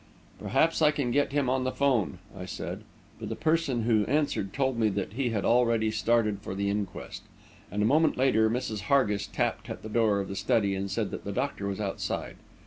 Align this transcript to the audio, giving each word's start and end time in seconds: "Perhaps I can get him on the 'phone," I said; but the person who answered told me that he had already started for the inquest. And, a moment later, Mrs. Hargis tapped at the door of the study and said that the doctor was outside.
"Perhaps 0.39 0.81
I 0.81 0.89
can 0.89 1.11
get 1.11 1.31
him 1.31 1.47
on 1.47 1.63
the 1.63 1.71
'phone," 1.71 2.17
I 2.35 2.45
said; 2.45 2.85
but 3.19 3.29
the 3.29 3.35
person 3.35 3.83
who 3.83 4.03
answered 4.07 4.51
told 4.51 4.79
me 4.79 4.89
that 4.89 5.13
he 5.13 5.29
had 5.29 5.45
already 5.45 5.91
started 5.91 6.39
for 6.41 6.55
the 6.55 6.71
inquest. 6.71 7.21
And, 7.69 7.83
a 7.83 7.85
moment 7.85 8.17
later, 8.17 8.49
Mrs. 8.49 8.85
Hargis 8.89 9.27
tapped 9.27 9.69
at 9.69 9.83
the 9.83 9.89
door 9.89 10.19
of 10.19 10.27
the 10.27 10.35
study 10.35 10.73
and 10.73 10.89
said 10.89 11.11
that 11.11 11.23
the 11.23 11.31
doctor 11.31 11.67
was 11.67 11.79
outside. 11.79 12.37